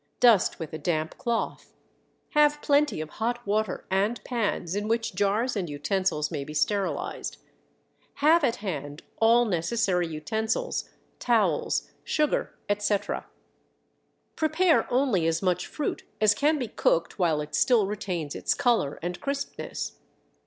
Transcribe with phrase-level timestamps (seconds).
[0.19, 1.75] Dust with a damp cloth.
[2.31, 7.37] Have plenty of hot water and pans in which jars and utensils may be sterilized.
[8.15, 13.27] Have at hand all necessary utensils, towels, sugar, etc.
[14.35, 18.97] Prepare only as much fruit as can be cooked while it still retains its color
[19.03, 19.97] and crispness.